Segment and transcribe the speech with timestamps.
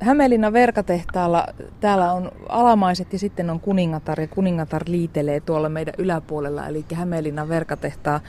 [0.00, 1.46] Hämeenlinnan verkatehtaalla
[1.80, 6.66] täällä on alamaiset ja sitten on kuningatar ja kuningatar liitelee tuolla meidän yläpuolella.
[6.66, 8.20] Eli Hämeenlinnan verkatehtaa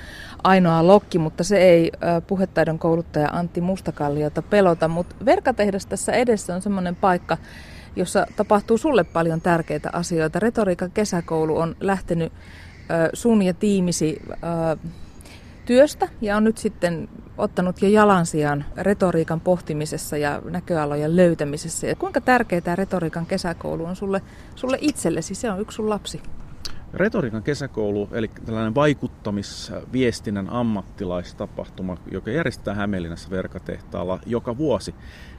[0.43, 1.91] ainoa lokki, mutta se ei
[2.27, 4.87] puhetaidon kouluttaja Antti Mustakalliota pelota.
[4.87, 7.37] Mutta verkatehdas tässä edessä on semmoinen paikka,
[7.95, 10.39] jossa tapahtuu sulle paljon tärkeitä asioita.
[10.39, 12.33] Retoriikan kesäkoulu on lähtenyt
[13.13, 14.21] sun ja tiimisi
[15.67, 21.87] työstä ja on nyt sitten ottanut jo jalansijan retoriikan pohtimisessa ja näköalojen löytämisessä.
[21.87, 24.21] Ja kuinka tärkeää tämä retoriikan kesäkoulu on sulle,
[24.55, 25.35] sulle itsellesi?
[25.35, 26.21] Se on yksi sun lapsi.
[26.93, 34.95] Retoriikan kesäkoulu, eli tällainen vaikuttamisviestinnän ammattilaistapahtuma, joka järjestetään Hämeenlinnassa verkatehtaalla joka vuosi,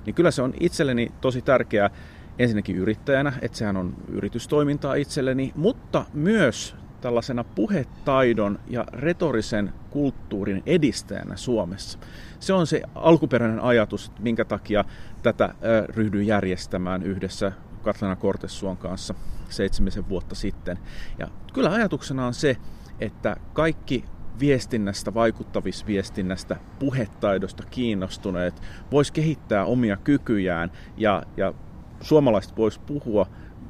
[0.07, 1.91] niin kyllä se on itselleni tosi tärkeää
[2.39, 11.37] ensinnäkin yrittäjänä, että sehän on yritystoimintaa itselleni, mutta myös tällaisena puhetaidon ja retorisen kulttuurin edistäjänä
[11.37, 11.99] Suomessa.
[12.41, 14.85] Se on se alkuperäinen ajatus, minkä takia
[15.23, 15.55] tätä
[15.89, 19.15] ryhdyin järjestämään yhdessä Katlana Kortessuon kanssa
[19.49, 20.79] seitsemisen vuotta sitten.
[21.19, 22.57] Ja kyllä ajatuksena on se,
[23.01, 24.05] että kaikki
[24.41, 31.55] viestinnästä, vaikuttavisviestinnästä, puhetaidosta kiinnostuneet vois kehittää omia kykyjään ja, ja
[32.01, 33.27] suomalaiset vois puhua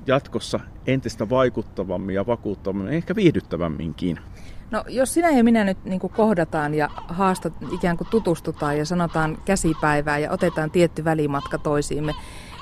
[0.09, 4.19] jatkossa entistä vaikuttavammin ja vakuuttavammin, ehkä viihdyttävämminkin.
[4.71, 9.39] No jos sinä ja minä nyt niin kohdataan ja haastat, ikään kuin tutustutaan ja sanotaan
[9.45, 12.15] käsipäivää ja otetaan tietty välimatka toisiimme,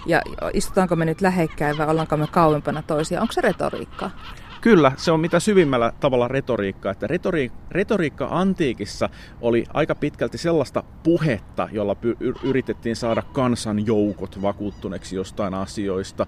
[0.06, 4.10] ja istutaanko me nyt lähekkäin vai ollaanko me kauempana toisia, onko se retoriikkaa?
[4.60, 6.92] Kyllä, se on mitä syvimmällä tavalla retoriikkaa.
[6.92, 9.08] Että retori, retoriikka antiikissa
[9.40, 16.26] oli aika pitkälti sellaista puhetta, jolla py, yritettiin saada kansanjoukot vakuuttuneeksi jostain asioista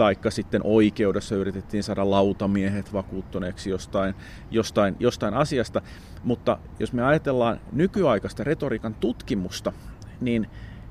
[0.00, 4.14] taikka sitten oikeudessa yritettiin saada lautamiehet vakuuttuneeksi jostain,
[4.50, 5.82] jostain, jostain asiasta.
[6.24, 9.72] Mutta jos me ajatellaan nykyaikaista retoriikan tutkimusta,
[10.20, 10.46] niin,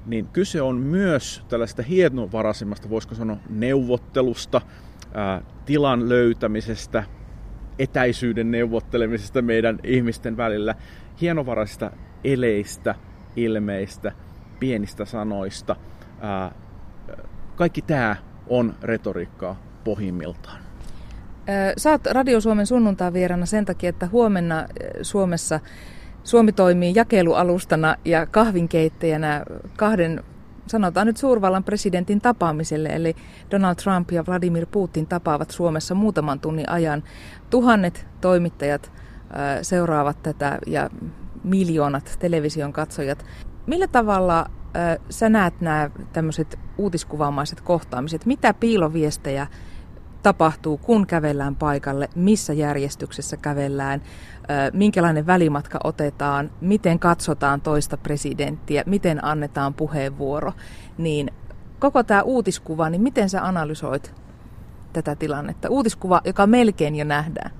[0.05, 4.61] niin kyse on myös tällaista hienovaraisemmasta, voisiko sanoa, neuvottelusta,
[5.13, 7.03] ää, tilan löytämisestä,
[7.79, 10.75] etäisyyden neuvottelemisesta meidän ihmisten välillä,
[11.21, 11.91] hienovaraisista
[12.23, 12.95] eleistä,
[13.35, 14.11] ilmeistä,
[14.59, 15.75] pienistä sanoista.
[16.21, 16.51] Ää,
[17.55, 20.57] kaikki tämä on retoriikkaa pohjimmiltaan.
[21.91, 24.65] Oot Radio Suomen sunnuntaa vierana sen takia, että huomenna
[25.01, 25.59] Suomessa
[26.23, 29.43] Suomi toimii jakelualustana ja kahvinkeittäjänä
[29.77, 30.23] kahden,
[30.67, 32.89] sanotaan nyt suurvallan presidentin tapaamiselle.
[32.89, 33.15] Eli
[33.51, 37.03] Donald Trump ja Vladimir Putin tapaavat Suomessa muutaman tunnin ajan.
[37.49, 38.91] Tuhannet toimittajat
[39.61, 40.89] seuraavat tätä ja
[41.43, 43.25] miljoonat television katsojat.
[43.65, 44.45] Millä tavalla
[45.09, 48.25] sä näet nämä tämmöiset uutiskuvaamaiset kohtaamiset?
[48.25, 49.47] Mitä piiloviestejä
[50.23, 54.01] tapahtuu, kun kävellään paikalle, missä järjestyksessä kävellään,
[54.73, 60.53] minkälainen välimatka otetaan, miten katsotaan toista presidenttiä, miten annetaan puheenvuoro,
[60.97, 61.31] niin
[61.79, 64.13] koko tämä uutiskuva, niin miten sä analysoit
[64.93, 65.69] tätä tilannetta?
[65.69, 67.51] Uutiskuva, joka melkein jo nähdään.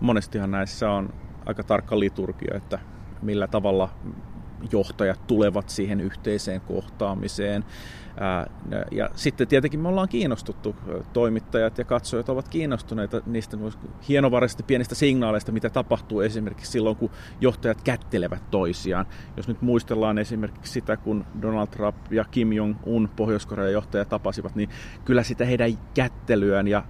[0.00, 1.14] Monestihan näissä on
[1.46, 2.78] aika tarkka liturgia, että
[3.22, 3.88] millä tavalla
[4.72, 7.64] johtajat tulevat siihen yhteiseen kohtaamiseen.
[8.90, 10.76] Ja sitten tietenkin me ollaan kiinnostuttu,
[11.12, 13.56] toimittajat ja katsojat ovat kiinnostuneita niistä
[14.08, 17.10] hienovaraisista pienistä signaaleista, mitä tapahtuu esimerkiksi silloin, kun
[17.40, 19.06] johtajat kättelevät toisiaan.
[19.36, 24.68] Jos nyt muistellaan esimerkiksi sitä, kun Donald Trump ja Kim Jong-un, Pohjois-Korean johtaja, tapasivat, niin
[25.04, 26.84] kyllä sitä heidän kättelyään ja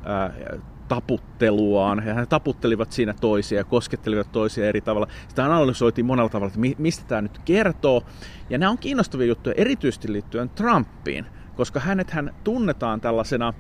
[0.89, 2.03] taputteluaan.
[2.07, 5.09] Ja he taputtelivat siinä toisia ja koskettelivat toisia eri tavalla.
[5.29, 8.03] Sitä analysoitiin monella tavalla, että mistä tämä nyt kertoo.
[8.51, 13.55] Ja nämä on kiinnostavia juttuja erityisesti liittyen Trumpiin, koska hänet hän tunnetaan tällaisena,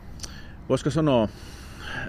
[0.69, 1.29] voisiko sanoa,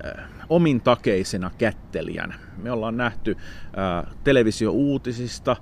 [0.06, 2.36] äh, omintakeisena kättelijänä.
[2.58, 5.56] Me ollaan nähty äh, televisio-uutisista,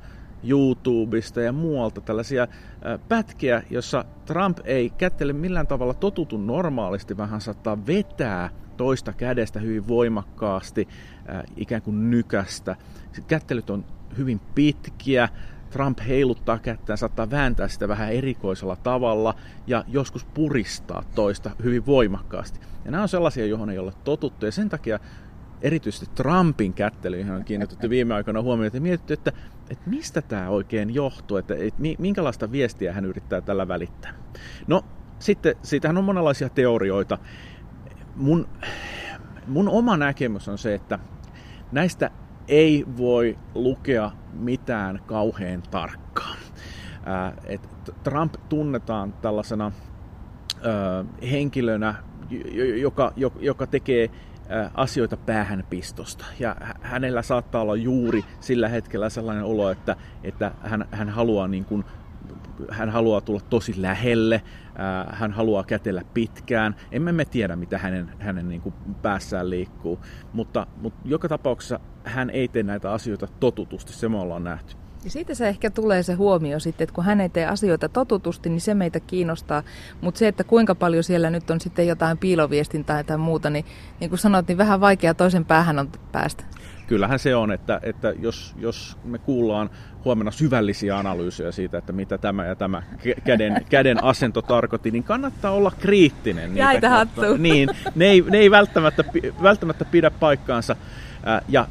[0.43, 7.29] YouTubesta ja muualta tällaisia äh, pätkiä, jossa Trump ei kättele millään tavalla totutu normaalisti, vaan
[7.29, 8.49] hän saattaa vetää
[8.83, 10.87] toista kädestä hyvin voimakkaasti,
[11.29, 12.75] äh, ikään kuin nykästä.
[13.27, 13.85] Kättelyt on
[14.17, 15.29] hyvin pitkiä,
[15.69, 19.35] Trump heiluttaa kättään, saattaa vääntää sitä vähän erikoisella tavalla
[19.67, 22.59] ja joskus puristaa toista hyvin voimakkaasti.
[22.85, 24.99] Ja nämä on sellaisia, johon ei ole totuttu ja sen takia
[25.61, 29.31] erityisesti Trumpin kättelyihin on kiinnitetty viime aikoina huomioon, ja mietitty, että,
[29.69, 34.13] että mistä tämä oikein johtuu, että, että minkälaista viestiä hän yrittää tällä välittää.
[34.67, 34.85] No,
[35.19, 37.17] sitten siitähän on monenlaisia teorioita
[38.15, 38.47] mun,
[39.47, 40.99] mun oma näkemys on se, että
[41.71, 42.11] näistä
[42.47, 46.35] ei voi lukea mitään kauhean tarkkaa.
[47.07, 47.69] Äh, et
[48.03, 51.95] Trump tunnetaan tällaisena äh, henkilönä,
[52.75, 54.09] joka, joka tekee
[54.51, 56.25] äh, asioita päähänpistosta.
[56.39, 61.65] Ja hänellä saattaa olla juuri sillä hetkellä sellainen olo, että, että hän, hän haluaa niin
[61.65, 61.85] kuin
[62.71, 64.41] hän haluaa tulla tosi lähelle,
[65.11, 66.75] hän haluaa kätellä pitkään.
[66.91, 69.99] Emme me tiedä, mitä hänen, hänen niin kuin päässään liikkuu,
[70.33, 74.75] mutta, mutta joka tapauksessa hän ei tee näitä asioita totutusti, se me ollaan nähty.
[75.03, 78.49] Ja siitä se ehkä tulee se huomio sitten, että kun hän ei tee asioita totutusti,
[78.49, 79.63] niin se meitä kiinnostaa.
[80.01, 83.65] Mutta se, että kuinka paljon siellä nyt on sitten jotain piiloviestintää tai muuta, niin
[83.99, 86.43] niin kuin sanoit, niin vähän vaikea toisen päähän on päästä.
[86.87, 89.69] Kyllähän se on, että, että jos, jos me kuullaan
[90.05, 92.83] huomenna syvällisiä analyysejä siitä, että mitä tämä ja tämä
[93.23, 96.57] käden, käden asento tarkoitti, niin kannattaa olla kriittinen.
[96.57, 97.21] Jäitä hattu.
[97.37, 99.03] Niin, ne ei, ne ei välttämättä,
[99.43, 100.75] välttämättä pidä paikkaansa.
[101.49, 101.67] Ja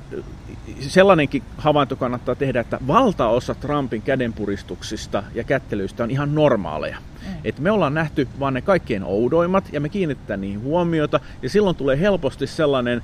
[0.81, 6.99] sellainenkin havainto kannattaa tehdä, että valtaosa Trumpin kädenpuristuksista ja kättelyistä on ihan normaaleja.
[7.27, 7.33] Mm.
[7.45, 11.77] Et me ollaan nähty vaan ne kaikkein oudoimmat ja me kiinnitetään niihin huomiota ja silloin
[11.77, 13.03] tulee helposti sellainen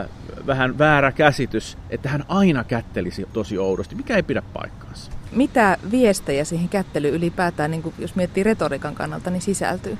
[0.00, 0.08] äh,
[0.46, 5.12] vähän väärä käsitys, että hän aina kättelisi tosi oudosti, mikä ei pidä paikkaansa.
[5.32, 9.98] Mitä viestejä siihen kättelyyn ylipäätään, niin jos miettii retoriikan kannalta, niin sisältyy?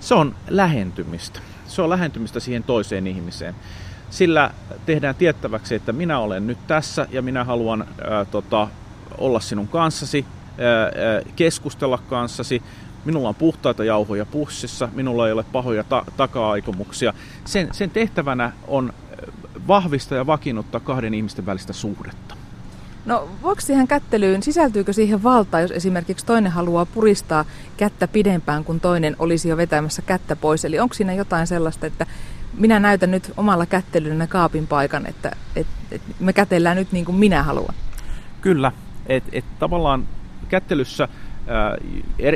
[0.00, 1.40] Se on lähentymistä.
[1.66, 3.54] Se on lähentymistä siihen toiseen ihmiseen
[4.10, 4.50] sillä
[4.86, 8.68] tehdään tiettäväksi, että minä olen nyt tässä ja minä haluan ää, tota,
[9.18, 10.26] olla sinun kanssasi,
[10.58, 12.62] ää, keskustella kanssasi.
[13.08, 17.14] Minulla on puhtaita jauhoja pussissa, minulla ei ole pahoja ta- taka-aikomuksia.
[17.44, 18.92] Sen, sen tehtävänä on
[19.68, 22.34] vahvistaa ja vakiinnuttaa kahden ihmisten välistä suhdetta.
[23.04, 27.44] No voiko siihen kättelyyn, sisältyykö siihen valtaa, jos esimerkiksi toinen haluaa puristaa
[27.76, 30.64] kättä pidempään kuin toinen olisi jo vetämässä kättä pois?
[30.64, 32.06] Eli onko siinä jotain sellaista, että
[32.58, 37.16] minä näytän nyt omalla kättelyllä kaapin paikan, että et, et me kätellään nyt niin kuin
[37.16, 37.74] minä haluan.
[38.40, 38.72] Kyllä,
[39.06, 40.08] että et tavallaan
[40.48, 41.08] kättelyssä,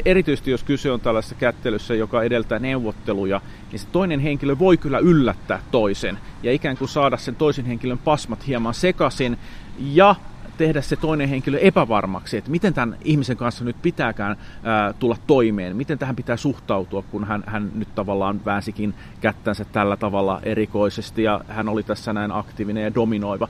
[0.04, 3.40] erityisesti jos kyse on tällaisessa kättelyssä, joka edeltää neuvotteluja,
[3.72, 7.98] niin se toinen henkilö voi kyllä yllättää toisen ja ikään kuin saada sen toisen henkilön
[7.98, 9.38] pasmat hieman sekaisin
[9.78, 10.14] ja
[10.56, 15.76] tehdä se toinen henkilö epävarmaksi, että miten tämän ihmisen kanssa nyt pitääkään ää, tulla toimeen,
[15.76, 21.40] miten tähän pitää suhtautua, kun hän, hän nyt tavallaan väänsikin kättänsä tällä tavalla erikoisesti ja
[21.48, 23.48] hän oli tässä näin aktiivinen ja dominoiva.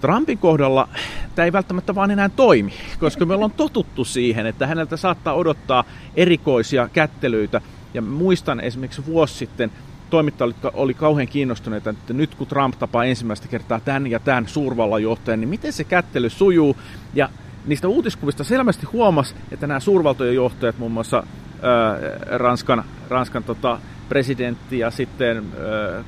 [0.00, 0.88] Trumpin kohdalla
[1.34, 5.84] tämä ei välttämättä vaan enää toimi, koska me ollaan totuttu siihen, että häneltä saattaa odottaa
[6.16, 7.60] erikoisia kättelyitä.
[7.94, 9.72] Ja muistan esimerkiksi vuosi sitten
[10.10, 15.02] toimittajat oli kauhean kiinnostuneita, että nyt kun Trump tapaa ensimmäistä kertaa tämän ja tämän suurvallan
[15.36, 16.76] niin miten se kättely sujuu.
[17.14, 17.28] Ja
[17.66, 21.16] niistä uutiskuvista selvästi huomasi, että nämä suurvaltojen johtajat, muun muassa
[21.62, 21.98] ää,
[22.38, 23.78] Ranskan, Ranskan tota,
[24.08, 25.44] presidentti ja sitten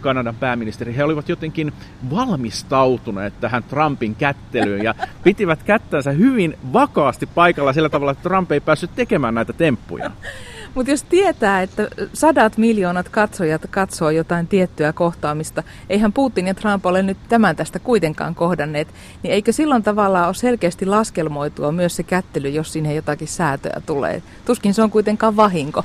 [0.01, 1.73] Kanadan pääministeri, he olivat jotenkin
[2.11, 4.95] valmistautuneet tähän Trumpin kättelyyn ja
[5.25, 10.11] pitivät kättänsä hyvin vakaasti paikalla sillä tavalla, että Trump ei päässyt tekemään näitä temppuja.
[10.75, 16.87] Mutta jos tietää, että sadat miljoonat katsojat katsoo jotain tiettyä kohtaamista, eihän Putin ja Trump
[16.87, 18.89] ole nyt tämän tästä kuitenkaan kohdanneet,
[19.23, 24.23] niin eikö silloin tavallaan ole selkeästi laskelmoitua myös se kättely, jos sinne jotakin säätöä tulee?
[24.45, 25.85] Tuskin se on kuitenkaan vahinko.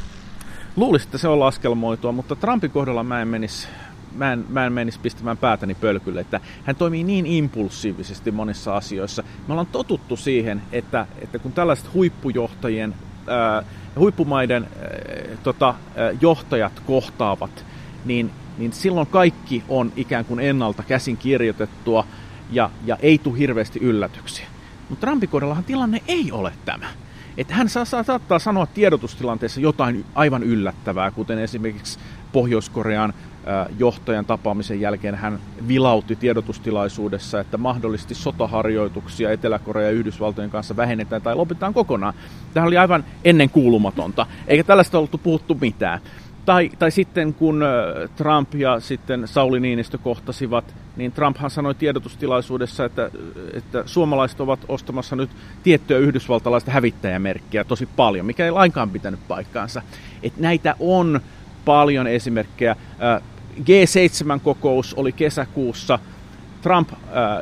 [0.75, 3.67] Luulisin, että se on laskelmoitua, mutta Trumpin kohdalla mä en menisi
[4.15, 9.23] mä en, mä en menisi pistämään päätäni pölkylle, että hän toimii niin impulsiivisesti monissa asioissa.
[9.47, 12.95] Me ollaan totuttu siihen, että, että kun tällaiset huippujohtajien
[13.27, 13.63] ää,
[13.99, 15.75] huippumaiden äh, tota, äh,
[16.21, 17.65] johtajat kohtaavat,
[18.05, 22.05] niin, niin silloin kaikki on ikään kuin ennalta käsin kirjoitettua
[22.51, 24.47] ja, ja ei tule hirveästi yllätyksiä.
[24.89, 26.87] Mutta Trumpin kohdallahan tilanne ei ole tämä.
[27.37, 31.99] Että hän saa, saattaa sanoa tiedotustilanteessa jotain aivan yllättävää, kuten esimerkiksi
[32.31, 33.13] Pohjois-Korean
[33.79, 41.35] johtajan tapaamisen jälkeen hän vilautti tiedotustilaisuudessa, että mahdollisesti sotaharjoituksia Etelä-Korea ja Yhdysvaltojen kanssa vähennetään tai
[41.35, 42.13] lopetetaan kokonaan.
[42.53, 45.99] Tämä oli aivan ennen kuulumatonta, eikä tällaista ollut puhuttu mitään.
[46.45, 47.63] Tai, tai sitten kun
[48.15, 53.09] Trump ja sitten Sauli Niinistö kohtasivat, niin Trumphan sanoi tiedotustilaisuudessa, että,
[53.53, 55.29] että suomalaiset ovat ostamassa nyt
[55.63, 59.81] tiettyä yhdysvaltalaista hävittäjämerkkiä tosi paljon, mikä ei lainkaan pitänyt paikkaansa.
[60.23, 61.19] Että näitä on
[61.65, 62.75] paljon esimerkkejä.
[63.59, 65.99] G7-kokous oli kesäkuussa.
[66.61, 66.89] Trump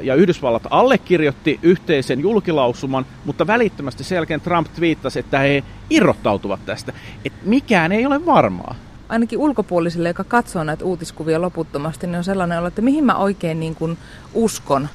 [0.02, 6.94] ja Yhdysvallat allekirjoitti yhteisen julkilausuman, mutta välittömästi sen jälkeen Trump twiittasi, että he irrottautuvat tästä.
[7.26, 8.76] Et mikään ei ole varmaa.
[9.10, 13.60] Ainakin ulkopuolisille, joka katsoo näitä uutiskuvia loputtomasti, niin on sellainen olo, että mihin mä oikein
[13.60, 13.98] niin kuin
[14.34, 14.90] uskon.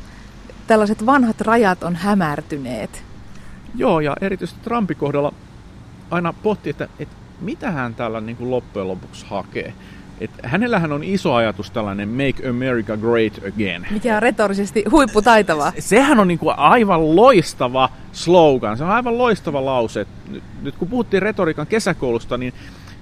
[0.66, 3.02] Tällaiset vanhat rajat on hämärtyneet.
[3.74, 5.32] Joo, ja erityisesti Trumpin kohdalla
[6.10, 9.72] aina pohti, että, että mitä hän täällä niin kuin loppujen lopuksi hakee.
[10.20, 13.86] Et hänellähän on iso ajatus tällainen Make America Great Again.
[13.90, 15.70] Mikä on retorisesti huipputaitava.
[15.70, 18.76] Se, sehän on niin kuin aivan loistava slogan.
[18.76, 20.06] Se on aivan loistava lause.
[20.28, 22.54] Nyt, nyt kun puhuttiin retoriikan kesäkoulusta, niin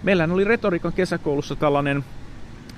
[0.03, 2.05] meillähän oli retoriikan kesäkoulussa tällainen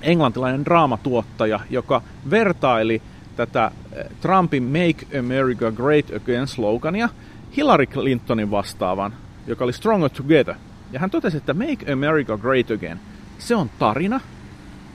[0.01, 3.01] englantilainen draamatuottaja, joka vertaili
[3.35, 7.09] tätä eh, Trumpin Make America Great Again slogania
[7.57, 9.13] Hillary Clintonin vastaavan
[9.49, 10.55] joka oli Stronger Together.
[10.91, 12.99] Ja hän totesi, että Make America Great Again,
[13.39, 14.19] se on tarina.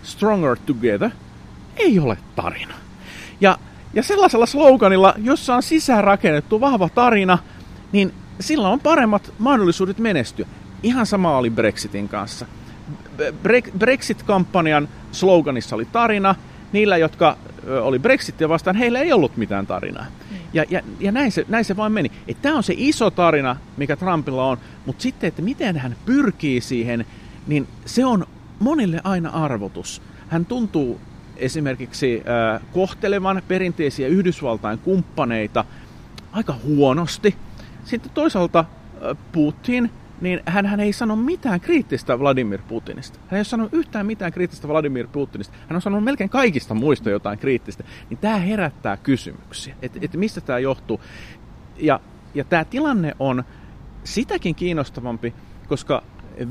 [0.03, 1.11] Stronger Together
[1.77, 2.75] ei ole tarina.
[3.41, 3.59] Ja,
[3.95, 7.39] ja sellaisella sloganilla, jossa on sisään rakennettu vahva tarina,
[7.93, 10.47] niin sillä on paremmat mahdollisuudet menestyä.
[10.85, 12.47] Ihan sama oli Brexitin kanssa.
[13.79, 16.35] Brexit-kampanjan sloganissa oli tarina.
[16.73, 17.37] Niillä, jotka
[17.83, 20.05] oli Brexitia vastaan, heillä ei ollut mitään tarinaa.
[20.31, 20.37] Mm.
[20.53, 22.11] Ja, ja, ja näin, se, näin se vain meni.
[22.43, 27.07] Tämä on se iso tarina, mikä Trumpilla on, mutta sitten, että miten hän pyrkii siihen,
[27.47, 28.27] niin se on
[28.59, 30.03] monille aina arvotus.
[30.29, 31.01] Hän tuntuu
[31.37, 32.23] esimerkiksi
[32.55, 35.65] äh, kohtelevan perinteisiä Yhdysvaltain kumppaneita
[36.33, 37.35] aika huonosti.
[37.85, 39.91] Sitten toisaalta äh, Putin–
[40.25, 43.19] niin hän, hän ei sano mitään kriittistä Vladimir Putinista.
[43.23, 45.55] Hän ei ole sanonut yhtään mitään kriittistä Vladimir Putinista.
[45.69, 47.85] Hän on sanonut melkein kaikista muista jotain kriittistä.
[48.11, 51.01] Niin tämä herättää kysymyksiä, että et mistä tämä johtuu.
[51.77, 52.01] Ja,
[52.35, 53.45] ja tämä tilanne on
[54.05, 55.35] sitäkin kiinnostavampi,
[55.69, 56.03] koska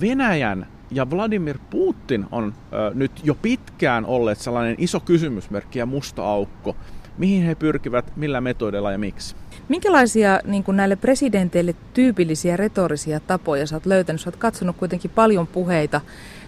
[0.01, 6.25] Venäjän ja Vladimir Putin on ö, nyt jo pitkään olleet sellainen iso kysymysmerkki ja musta
[6.25, 6.75] aukko.
[7.17, 9.35] Mihin he pyrkivät, millä metodeilla ja miksi?
[9.69, 14.21] Minkälaisia niin kuin näille presidenteille tyypillisiä retorisia tapoja sä oot löytänyt?
[14.21, 16.01] Sä oot katsonut kuitenkin paljon puheita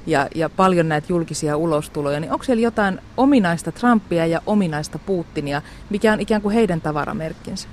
[0.08, 5.62] ja, ja paljon näitä julkisia ulostuloja, niin onko siellä jotain ominaista Trumpia ja ominaista Putinia,
[5.90, 7.68] mikä on ikään kuin heidän tavaramerkkinsä?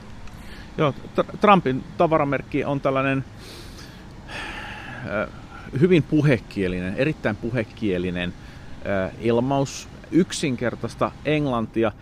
[0.78, 0.94] Joo,
[1.40, 3.24] Trumpin tavaramerkki on tällainen
[5.06, 5.28] äh,
[5.80, 8.32] hyvin puhekielinen, erittäin puhekielinen
[8.86, 11.92] äh, ilmaus, yksinkertaista englantia,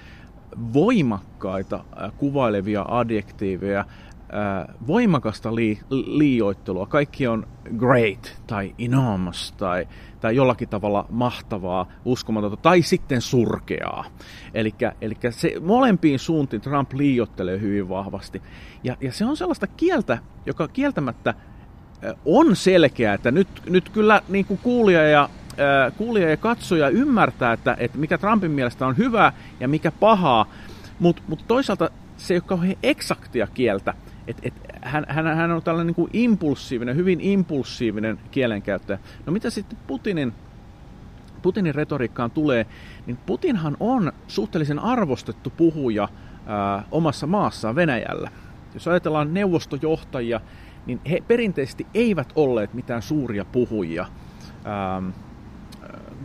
[0.73, 6.87] voimakkaita äh, kuvailevia adjektiiveja, äh, voimakasta lii, liioittelua.
[6.87, 7.47] Kaikki on
[7.79, 9.89] great tai enormous tai,
[10.21, 14.05] tai jollakin tavalla mahtavaa, uskomatonta tai sitten surkeaa.
[14.55, 14.75] Eli
[15.31, 18.43] se molempiin suuntiin Trump liiottelee hyvin vahvasti.
[18.85, 24.23] Ja, ja se on sellaista kieltä, joka kieltämättä äh, on selkeä, että nyt, nyt kyllä
[24.29, 25.29] niin kuin kuulija ja
[25.97, 30.47] kuulija ja katsoja ymmärtää, että, että mikä Trumpin mielestä on hyvää ja mikä pahaa,
[30.99, 33.95] mutta mut toisaalta se ei ole kauhean eksaktia kieltä.
[34.27, 38.99] Et, et, hän, hän, hän on tällainen niin kuin impulsiivinen, hyvin impulsiivinen kielenkäyttäjä.
[39.27, 40.33] No mitä sitten Putinin,
[41.43, 42.67] Putinin retoriikkaan tulee,
[43.07, 46.09] niin Putinhan on suhteellisen arvostettu puhuja
[46.47, 48.31] ää, omassa maassaan Venäjällä.
[48.75, 50.41] Jos ajatellaan neuvostojohtajia,
[50.87, 54.07] niin he perinteisesti eivät olleet mitään suuria puhujia.
[54.67, 55.11] Ähm,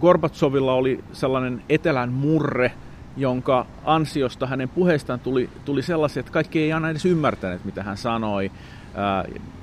[0.05, 2.71] Gorbatsovilla oli sellainen etelän murre,
[3.17, 7.97] jonka ansiosta hänen puheistaan tuli, tuli sellaisia, että kaikki ei aina edes ymmärtäneet, mitä hän
[7.97, 8.51] sanoi.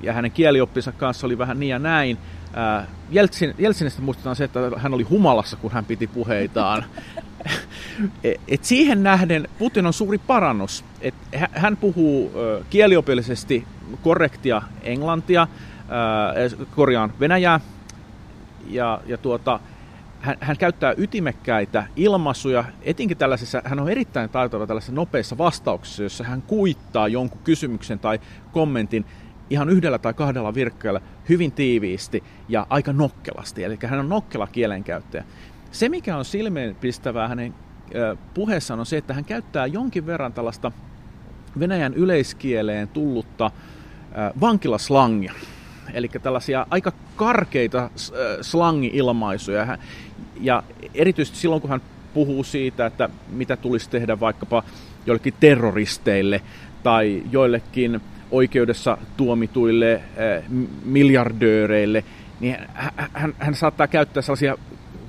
[0.01, 2.17] Ja hänen kielioppinsa kanssa oli vähän niin ja näin.
[3.09, 6.83] Jeltsin, Jeltsinistä muistetaan se, että hän oli humalassa, kun hän piti puheitaan.
[8.23, 10.85] E, et siihen nähden Putin on suuri parannus.
[11.01, 11.15] Et
[11.51, 12.31] hän puhuu
[12.69, 13.67] kieliopillisesti
[14.01, 15.47] korrektia englantia,
[16.75, 17.59] korjaan venäjää,
[18.69, 19.59] ja, ja tuota,
[20.23, 26.23] hän, hän käyttää ytimekkäitä ilmaisuja, etenkin tällaisessa, hän on erittäin taitava tällaisessa nopeissa vastauksissa, jossa
[26.23, 28.19] hän kuittaa jonkun kysymyksen tai
[28.51, 29.05] kommentin
[29.49, 33.63] ihan yhdellä tai kahdella virkkeellä hyvin tiiviisti ja aika nokkelasti.
[33.63, 35.23] Eli hän on nokkela kielenkäyttäjä.
[35.71, 37.53] Se, mikä on silmeenpistävää hänen
[38.33, 40.71] puheessaan, on se, että hän käyttää jonkin verran tällaista
[41.59, 43.51] Venäjän yleiskieleen tullutta
[44.41, 45.33] vankilaslangia.
[45.93, 47.89] Eli tällaisia aika karkeita
[48.41, 49.77] slangi-ilmaisuja.
[50.43, 51.81] Ja erityisesti silloin, kun hän
[52.13, 54.63] puhuu siitä, että mitä tulisi tehdä vaikkapa
[55.05, 56.41] joillekin terroristeille
[56.83, 60.43] tai joillekin oikeudessa tuomituille äh,
[60.85, 62.03] miljardööreille,
[62.39, 62.57] niin
[63.13, 64.57] hän, hän saattaa käyttää sellaisia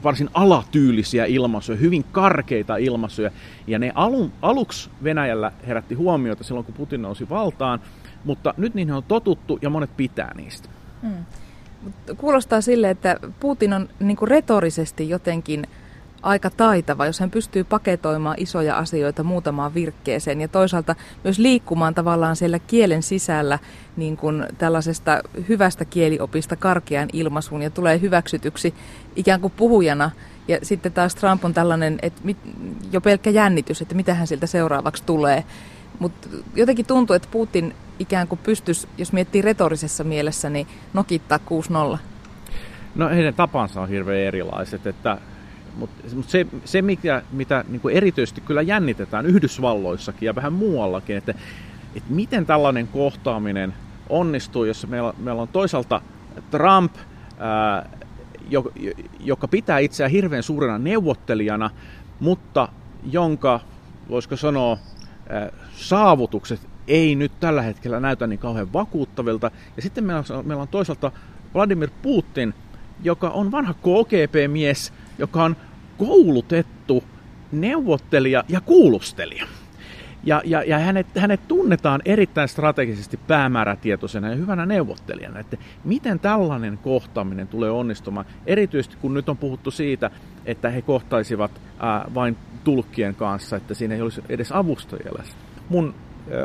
[0.05, 3.31] varsin alatyylisiä ilmaisuja, hyvin karkeita ilmaisuja.
[3.67, 7.81] Ja ne alun, aluksi Venäjällä herätti huomiota silloin, kun Putin nousi valtaan,
[8.25, 10.69] mutta nyt niihin on totuttu ja monet pitää niistä.
[11.03, 11.25] Hmm.
[12.17, 15.67] Kuulostaa sille, että Putin on niin kuin retorisesti jotenkin
[16.23, 22.37] aika taitava, jos hän pystyy paketoimaan isoja asioita muutamaan virkkeeseen ja toisaalta myös liikkumaan tavallaan
[22.37, 23.59] siellä kielen sisällä
[23.97, 28.75] niin kuin tällaisesta hyvästä kieliopista karkean ilmaisuun ja tulee hyväksytyksi
[29.17, 30.11] ikään kuin puhujana.
[30.49, 32.23] Ja sitten taas Trump on tällainen, että
[32.93, 35.45] jo pelkkä jännitys, että mitä hän siltä seuraavaksi tulee.
[35.99, 41.39] Mutta jotenkin tuntuu, että Putin ikään kuin pystyisi, jos miettii retorisessa mielessä, niin nokittaa
[41.95, 41.99] 6-0?
[42.95, 45.19] No heidän tapansa on hirveän erilaiset, että
[45.77, 51.17] mutta mut se, se, mikä, mitä niin kuin erityisesti kyllä jännitetään Yhdysvalloissakin ja vähän muuallakin,
[51.17, 51.35] että,
[51.97, 53.75] että miten tällainen kohtaaminen
[54.09, 56.01] onnistuu, jos meillä, meillä on toisaalta
[56.51, 56.95] Trump,
[57.39, 57.91] ää,
[59.21, 61.71] joka pitää itseään hirveän suurena neuvottelijana,
[62.21, 62.69] mutta
[63.11, 63.61] jonka,
[64.09, 64.79] voisiko sanoa,
[65.73, 69.51] saavutukset ei nyt tällä hetkellä näytä niin kauhean vakuuttavilta.
[69.77, 71.13] Ja sitten meillä on, meillä on toisaalta
[71.55, 72.55] Vladimir Putin,
[73.03, 75.57] joka on vanha KGP-mies, joka on
[75.99, 77.05] koulutettu
[77.53, 79.47] neuvottelija ja kuulustelija.
[80.25, 85.39] Ja, ja, ja hänet, hänet tunnetaan erittäin strategisesti päämäärätietoisena ja hyvänä neuvottelijana.
[85.39, 90.11] Että miten tällainen kohtaaminen tulee onnistumaan, erityisesti kun nyt on puhuttu siitä,
[90.47, 95.13] että he kohtaisivat ää, vain tulkkien kanssa, että siinä ei olisi edes avustajia
[95.69, 95.95] Mun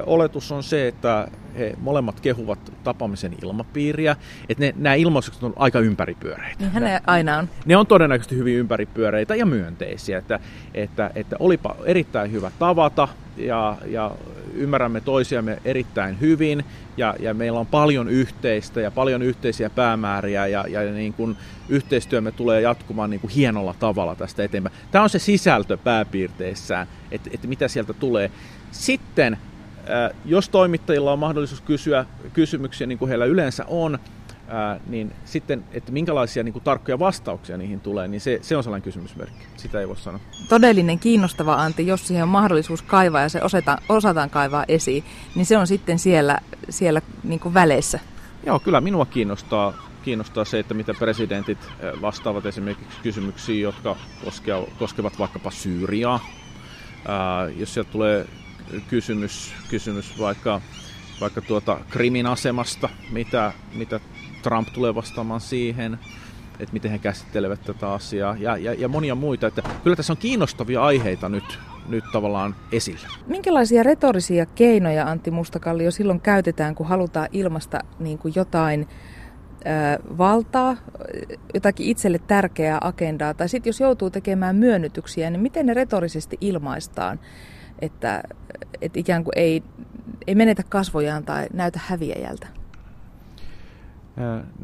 [0.05, 4.15] oletus on se, että he molemmat kehuvat tapaamisen ilmapiiriä,
[4.49, 6.55] että ne, nämä ilmaukset on aika ympäripyöreitä.
[6.59, 7.49] Niinhän ne aina on.
[7.65, 10.39] Ne on todennäköisesti hyvin ympäripyöreitä ja myönteisiä, että,
[10.73, 13.07] että, että olipa erittäin hyvä tavata
[13.37, 14.11] ja, ja
[14.53, 16.65] ymmärrämme toisiamme erittäin hyvin
[16.97, 21.37] ja, ja meillä on paljon yhteistä ja paljon yhteisiä päämääriä ja, ja niin kuin
[21.69, 24.75] yhteistyömme tulee jatkumaan niin kuin hienolla tavalla tästä eteenpäin.
[24.91, 28.31] Tämä on se sisältö pääpiirteissään, että, että mitä sieltä tulee.
[28.71, 29.37] Sitten
[30.25, 33.99] jos toimittajilla on mahdollisuus kysyä kysymyksiä, niin kuin heillä yleensä on,
[34.87, 38.83] niin sitten, että minkälaisia niin kuin, tarkkoja vastauksia niihin tulee, niin se, se on sellainen
[38.83, 39.45] kysymysmerkki.
[39.57, 40.19] Sitä ei voi sanoa.
[40.49, 45.03] Todellinen kiinnostava anti, jos siihen on mahdollisuus kaivaa ja se osata, osataan kaivaa esiin,
[45.35, 46.39] niin se on sitten siellä,
[46.69, 47.99] siellä niin kuin väleissä.
[48.45, 51.57] Joo, kyllä minua kiinnostaa, kiinnostaa se, että mitä presidentit
[52.01, 53.95] vastaavat esimerkiksi kysymyksiin, jotka
[54.79, 56.19] koskevat vaikkapa Syyriaa.
[57.57, 58.27] jos sieltä tulee
[58.87, 60.61] kysymys, kysymys vaikka,
[61.21, 63.99] vaikka tuota Krimin asemasta, mitä, mitä
[64.41, 65.99] Trump tulee vastaamaan siihen,
[66.59, 69.47] että miten he käsittelevät tätä asiaa ja, ja, ja monia muita.
[69.47, 73.07] Että kyllä tässä on kiinnostavia aiheita nyt, nyt tavallaan esillä.
[73.27, 80.77] Minkälaisia retorisia keinoja Antti Mustakallio silloin käytetään, kun halutaan ilmasta niin kuin jotain ö, valtaa,
[81.53, 87.19] jotakin itselle tärkeää agendaa, tai sitten jos joutuu tekemään myönnytyksiä, niin miten ne retorisesti ilmaistaan?
[87.81, 88.23] että,
[88.81, 89.63] että ikään kuin ei,
[90.27, 92.47] ei menetä kasvojaan tai näytä häviäjältä?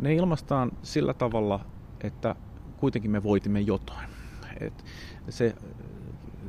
[0.02, 1.60] Ne ilmastaan sillä tavalla,
[2.02, 2.36] että
[2.78, 4.10] kuitenkin me voitimme jotain.
[4.60, 4.86] Et
[5.30, 5.56] se,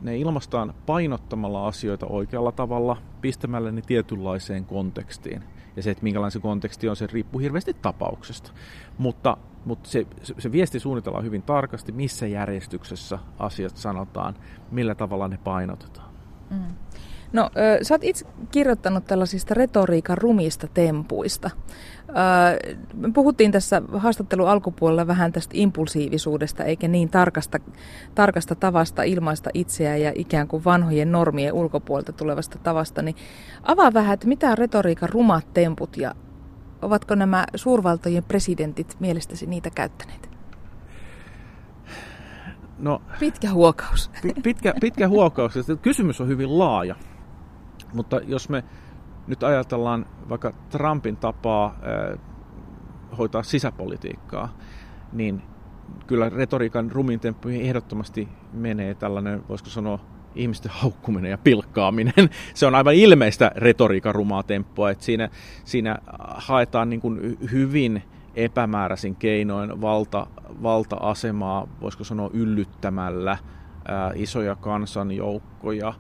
[0.03, 5.45] ne ilmastaan painottamalla asioita oikealla tavalla, pistämällä ne tietynlaiseen kontekstiin.
[5.77, 8.53] Ja se, että minkälainen se konteksti on, se riippuu hirveästi tapauksesta.
[8.99, 10.07] Mutta, mutta se,
[10.39, 14.35] se viesti suunnitellaan hyvin tarkasti, missä järjestyksessä asiat sanotaan,
[14.71, 16.11] millä tavalla ne painotetaan.
[16.51, 16.75] Mm.
[17.37, 17.51] No,
[17.83, 21.51] sä oot itse kirjoittanut tällaisista retoriikan rumista tempuista.
[22.95, 27.59] Me puhuttiin tässä haastattelun alkupuolella vähän tästä impulsiivisuudesta, eikä niin tarkasta,
[28.15, 33.03] tarkasta tavasta ilmaista itseään ja ikään kuin vanhojen normien ulkopuolelta tulevasta tavasta.
[33.03, 33.17] Niin
[33.63, 36.15] avaa vähän, että mitä on retoriikan rumat temput ja
[36.83, 40.31] ovatko nämä suurvaltojen presidentit mielestäsi niitä käyttäneet?
[42.79, 44.11] No, pitkä huokaus.
[44.43, 45.55] Pitkä, pitkä huokaus.
[45.83, 46.97] Kysymys on hyvin laaja.
[47.93, 48.65] Mutta jos me
[49.27, 52.19] nyt ajatellaan vaikka Trumpin tapaa äh,
[53.19, 54.49] hoitaa sisäpolitiikkaa,
[55.13, 55.43] niin
[56.07, 59.99] kyllä retoriikan rumin temppuihin ehdottomasti menee tällainen, voisiko sanoa,
[60.35, 62.31] ihmisten haukkuminen ja pilkkaaminen.
[62.55, 65.29] Se on aivan ilmeistä retoriikan rumaa temppua, että siinä,
[65.65, 68.03] siinä haetaan niin kuin hyvin
[68.35, 70.27] epämääräisin keinoin valta,
[70.63, 73.39] valta-asemaa, voisiko sanoa yllyttämällä
[73.89, 75.95] ää, isoja kansanjoukkoja ää,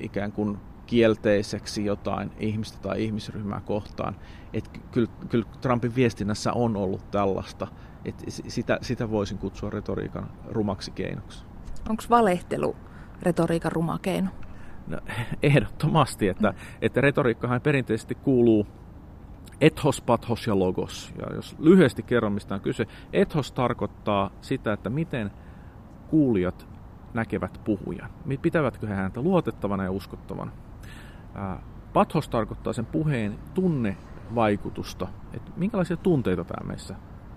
[0.00, 4.16] ikään kuin kielteiseksi jotain ihmistä tai ihmisryhmää kohtaan.
[4.52, 7.66] Et kyllä, kyllä Trumpin viestinnässä on ollut tällaista.
[8.04, 11.44] Et sitä, sitä voisin kutsua retoriikan rumaksi keinoksi.
[11.88, 12.76] Onko valehtelu
[13.22, 14.30] retoriikan ruma keino?
[14.86, 14.98] No,
[15.42, 16.58] ehdottomasti, että, mm.
[16.82, 18.66] että retoriikkahan perinteisesti kuuluu
[19.60, 21.14] ethos, pathos ja logos.
[21.18, 25.30] Ja jos lyhyesti kerron, mistä on kyse, ethos tarkoittaa sitä, että miten
[26.08, 26.73] kuulijat
[27.14, 28.10] näkevät puhujan.
[28.42, 30.52] Pitävätkö he häntä luotettavana ja uskottavana.
[31.92, 36.94] Pathos tarkoittaa sen puheen tunnevaikutusta, että minkälaisia tunteita tämä meissä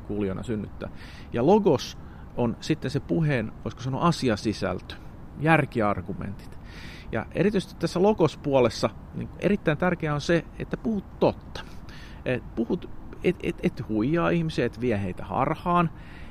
[0.07, 0.89] kuulijana synnyttää.
[1.33, 1.97] Ja logos
[2.37, 4.95] on sitten se puheen, voisiko sanoa asiasisältö,
[5.39, 6.59] järkiargumentit.
[7.11, 11.63] Ja erityisesti tässä logospuolessa niin erittäin tärkeää on se, että puhut totta
[12.27, 12.89] et puhut,
[13.23, 15.89] et, et, et huijaa ihmisiä, et vie heitä harhaan.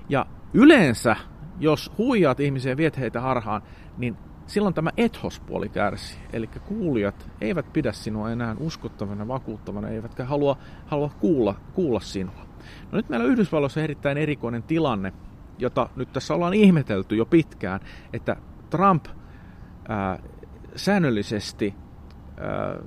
[0.09, 1.17] Ja yleensä,
[1.61, 3.63] jos huijaat ihmisiä ja viet heitä harhaan,
[3.99, 4.17] niin
[4.47, 6.19] silloin tämä ethospuoli kärsii.
[6.33, 12.47] Eli kuulijat eivät pidä sinua enää uskottavana, vakuuttavana, eivätkä halua, halua kuulla, kuulla sinua.
[12.93, 15.13] No nyt meillä on Yhdysvalloissa erittäin erikoinen tilanne,
[15.59, 17.81] jota nyt tässä ollaan ihmetelty jo pitkään,
[18.13, 18.37] että
[18.71, 19.07] Trump
[19.89, 20.19] ää,
[20.77, 21.75] säännöllisesti
[22.39, 22.79] ää,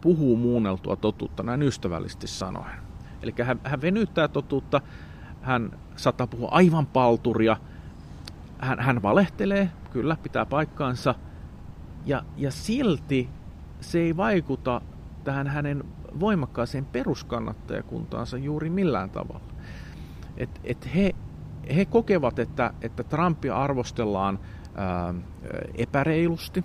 [0.00, 2.78] puhuu muunneltua totuutta, näin ystävällisesti sanoen.
[3.22, 4.80] Eli hän, hän venyttää totuutta,
[5.42, 7.56] hän saattaa puhua aivan palturia,
[8.64, 11.14] hän, hän valehtelee, kyllä, pitää paikkaansa,
[12.06, 13.28] ja, ja silti
[13.80, 14.80] se ei vaikuta
[15.24, 15.84] tähän hänen
[16.20, 19.54] voimakkaaseen peruskannattajakuntaansa juuri millään tavalla.
[20.36, 21.14] Et, et he,
[21.76, 24.38] he kokevat, että, että Trumpia arvostellaan
[24.74, 25.14] ää,
[25.74, 26.64] epäreilusti,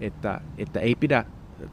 [0.00, 1.24] että, että ei pidä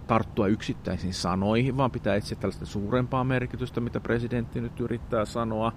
[0.07, 5.73] tarttua yksittäisiin sanoihin, vaan pitää etsiä tällaista suurempaa merkitystä, mitä presidentti nyt yrittää sanoa.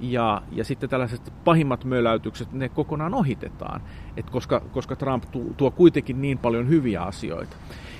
[0.00, 3.82] Ja, ja sitten tällaiset pahimmat möläytykset, ne kokonaan ohitetaan,
[4.16, 5.24] Et koska, koska Trump
[5.56, 7.56] tuo kuitenkin niin paljon hyviä asioita.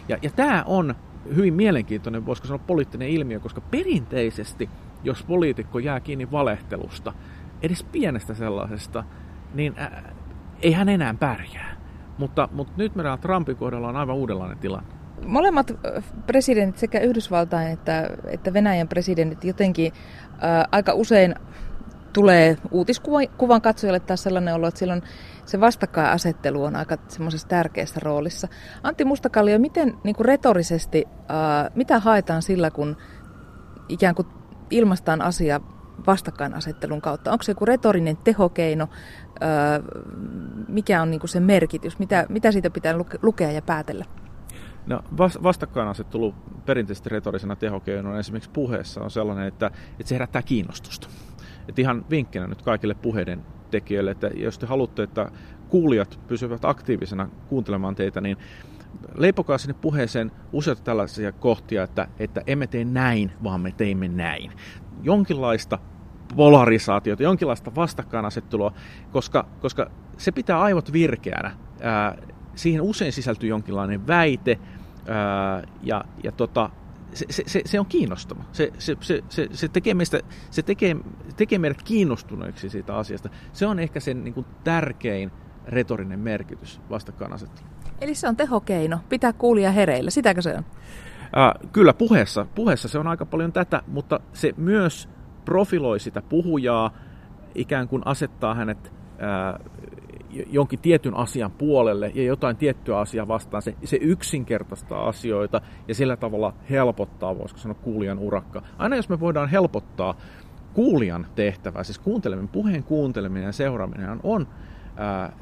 [0.08, 0.94] Ja, ja tämä on
[1.36, 4.70] hyvin mielenkiintoinen, voisiko sanoa poliittinen ilmiö, koska perinteisesti,
[5.04, 7.12] jos poliitikko jää kiinni valehtelusta,
[7.62, 9.04] edes pienestä sellaisesta,
[9.54, 10.12] niin ää,
[10.62, 11.76] ei hän enää pärjää.
[12.18, 14.88] Mutta, mutta nyt meidän Trumpin kohdalla on aivan uudenlainen tilanne.
[15.26, 15.72] Molemmat
[16.26, 19.92] presidentit, sekä Yhdysvaltain että, että Venäjän presidentit, jotenkin
[20.40, 21.34] ää, aika usein
[22.12, 25.02] tulee uutiskuvan katsojalle taas sellainen olo, että silloin
[25.44, 28.48] se vastakkainasettelu on aika semmoisessa tärkeässä roolissa.
[28.82, 32.96] Antti Mustakallio, miten niin kuin retorisesti, ää, mitä haetaan sillä, kun
[33.88, 34.28] ikään kuin
[34.70, 35.60] ilmaistaan asia
[36.06, 37.32] vastakkainasettelun kautta?
[37.32, 38.88] Onko se joku retorinen tehokeino?
[39.40, 39.80] Ää,
[40.68, 41.98] mikä on niin kuin se merkitys?
[41.98, 44.04] Mitä, mitä siitä pitää lukea ja päätellä?
[44.86, 46.34] No, vastakkainasettelu
[46.66, 49.66] perinteisesti retorisena tehokeinona esimerkiksi puheessa on sellainen, että,
[50.00, 51.08] että se herättää kiinnostusta.
[51.68, 55.30] Et ihan vinkkinä nyt kaikille puheiden tekijöille, että jos te haluatte, että
[55.68, 58.36] kuulijat pysyvät aktiivisena kuuntelemaan teitä, niin
[59.14, 64.52] leipokaa sinne puheeseen useita tällaisia kohtia, että, että emme tee näin, vaan me teimme näin.
[65.02, 65.78] Jonkinlaista
[66.36, 68.72] polarisaatiota, jonkinlaista vastakkainasettelua,
[69.12, 71.56] koska, koska se pitää aivot virkeänä.
[71.80, 72.16] Ää,
[72.54, 74.58] siihen usein sisältyy jonkinlainen väite,
[75.08, 76.70] ää, ja, ja tota,
[77.30, 78.44] se, se, se on kiinnostava.
[78.52, 80.96] Se, se, se, se, se, tekee, meistä, se tekee,
[81.36, 83.28] tekee meidät kiinnostuneiksi siitä asiasta.
[83.52, 85.30] Se on ehkä sen niin kuin, tärkein
[85.66, 87.66] retorinen merkitys vastakkainasettelu.
[88.00, 90.64] Eli se on tehokeino, pitää kuulia hereillä, sitäkö se on?
[91.22, 95.08] Äh, kyllä, puheessa, puheessa se on aika paljon tätä, mutta se myös
[95.44, 96.90] profiloi sitä puhujaa,
[97.54, 99.70] ikään kuin asettaa hänet äh,
[100.50, 103.62] jonkin tietyn asian puolelle ja jotain tiettyä asiaa vastaan.
[103.62, 108.62] Se, se yksinkertaistaa asioita ja sillä tavalla helpottaa, voisiko sanoa, kuulijan urakka.
[108.78, 110.14] Aina jos me voidaan helpottaa
[110.74, 114.48] kuulijan tehtävää, siis kuunteleminen, puheen kuunteleminen ja seuraaminen on
[114.96, 115.32] ää,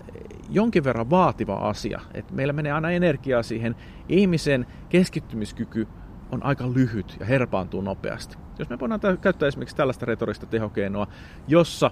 [0.51, 2.01] jonkin verran vaativa asia.
[2.15, 3.77] Et meillä menee aina energiaa siihen.
[4.09, 5.89] Ihmisen keskittymiskyky
[6.33, 8.37] on aika lyhyt ja herpaantuu nopeasti.
[8.59, 11.07] Jos me voidaan käyttää esimerkiksi tällaista retorista tehokeinoa,
[11.49, 11.91] jossa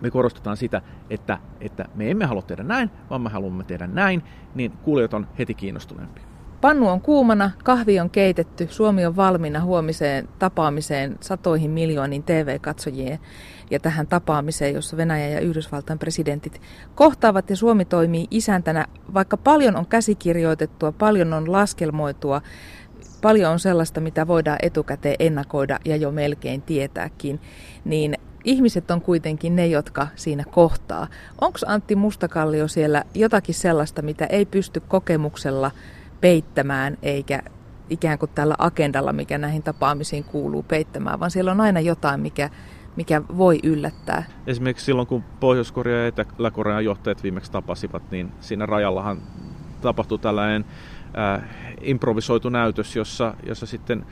[0.00, 4.22] me korostetaan sitä, että, että me emme halua tehdä näin, vaan me haluamme tehdä näin,
[4.54, 6.20] niin kuulijat on heti kiinnostuneempi.
[6.60, 13.18] Pannu on kuumana, kahvi on keitetty, Suomi on valmiina huomiseen tapaamiseen satoihin miljoonin TV-katsojien
[13.70, 16.60] ja tähän tapaamiseen, jossa Venäjä ja Yhdysvaltain presidentit
[16.94, 18.86] kohtaavat ja Suomi toimii isäntänä.
[19.14, 22.42] Vaikka paljon on käsikirjoitettua, paljon on laskelmoitua,
[23.22, 27.40] paljon on sellaista, mitä voidaan etukäteen ennakoida ja jo melkein tietääkin,
[27.84, 31.06] niin ihmiset on kuitenkin ne, jotka siinä kohtaa.
[31.40, 35.70] Onko Antti Mustakallio siellä jotakin sellaista, mitä ei pysty kokemuksella
[36.20, 37.42] peittämään, eikä
[37.90, 42.50] ikään kuin tällä agendalla, mikä näihin tapaamisiin kuuluu, peittämään, vaan siellä on aina jotain, mikä,
[42.96, 44.24] mikä voi yllättää.
[44.46, 49.22] Esimerkiksi silloin, kun Pohjois-Korea ja Etelä-Korean johtajat viimeksi tapasivat, niin siinä rajallahan
[49.80, 50.64] tapahtui tällainen
[51.18, 51.42] äh,
[51.80, 54.06] improvisoitu näytös, jossa, jossa sitten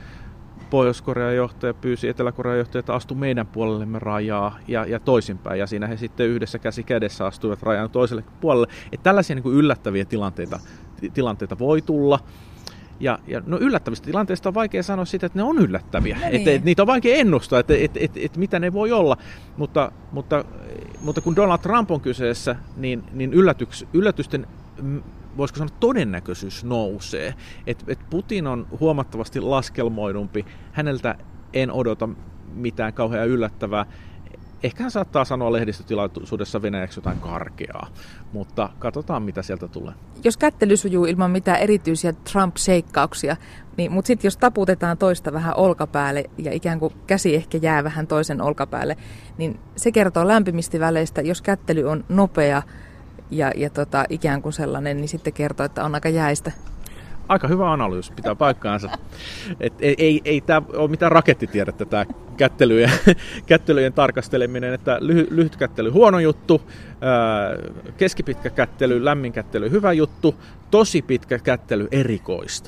[0.69, 5.59] Pohjois-Korean johtaja pyysi Etelä-Korean johtaja, että astu meidän puolellemme rajaa ja, ja toisinpäin.
[5.59, 8.67] Ja siinä he sitten yhdessä käsi kädessä astuivat rajan toiselle puolelle.
[8.91, 10.59] Että tällaisia niin kuin yllättäviä tilanteita,
[11.13, 12.19] tilanteita voi tulla.
[12.99, 16.15] Ja, ja no yllättävistä tilanteista on vaikea sanoa sitä, että ne on yllättäviä.
[16.15, 16.35] No niin.
[16.35, 19.17] että, että niitä on vaikea ennustaa, että, että, että, että mitä ne voi olla.
[19.57, 20.45] Mutta, mutta,
[21.01, 24.47] mutta kun Donald Trump on kyseessä, niin, niin yllätyks, yllätysten
[25.37, 27.33] voisiko sanoa, todennäköisyys nousee.
[27.67, 30.45] Et, et Putin on huomattavasti laskelmoidumpi.
[30.71, 31.15] Häneltä
[31.53, 32.09] en odota
[32.53, 33.85] mitään kauhean yllättävää.
[34.63, 37.87] Ehkä hän saattaa sanoa lehdistötilaisuudessa venäjäksi jotain karkeaa,
[38.33, 39.93] mutta katsotaan mitä sieltä tulee.
[40.23, 43.37] Jos kättely sujuu ilman mitään erityisiä Trump-seikkauksia,
[43.77, 48.07] niin, mutta sitten jos taputetaan toista vähän olkapäälle ja ikään kuin käsi ehkä jää vähän
[48.07, 48.97] toisen olkapäälle,
[49.37, 52.61] niin se kertoo lämpimistä väleistä, jos kättely on nopea,
[53.31, 56.51] ja, ja tota, ikään kuin sellainen, niin sitten kertoo, että on aika jäistä.
[57.27, 58.89] Aika hyvä analyysi, pitää paikkaansa.
[59.59, 62.05] Et ei, ei, ei tämä ole mitään rakettitiedettä tämä
[62.37, 62.91] kättelyjen,
[63.45, 66.61] kättelyjen tarkasteleminen, että lyhy, lyhyt kättely huono juttu,
[67.97, 70.35] keskipitkä kättely, lämmin kättely hyvä juttu,
[70.71, 72.67] tosi pitkä kättely erikoista.